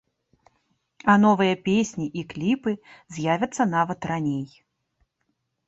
А 1.13 1.17
новыя 1.25 1.55
песні 1.67 2.07
і 2.23 2.25
кліпы 2.33 2.71
з'явяцца 3.19 3.71
нават 3.77 4.11
раней. 4.15 4.45